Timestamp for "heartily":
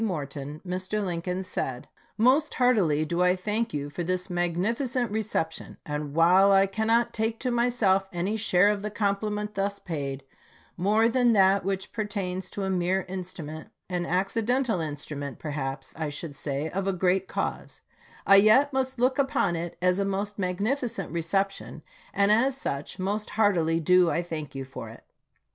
2.55-3.05, 23.37-23.79